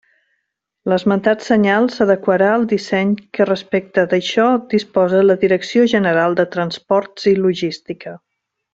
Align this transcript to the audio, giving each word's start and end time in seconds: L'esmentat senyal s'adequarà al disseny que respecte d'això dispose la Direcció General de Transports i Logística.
L'esmentat 0.91 1.43
senyal 1.47 1.85
s'adequarà 1.95 2.47
al 2.53 2.65
disseny 2.73 3.11
que 3.39 3.47
respecte 3.51 4.07
d'això 4.15 4.49
dispose 4.75 5.23
la 5.29 5.39
Direcció 5.47 5.87
General 5.97 6.41
de 6.43 6.51
Transports 6.59 7.33
i 7.35 7.37
Logística. 7.47 8.21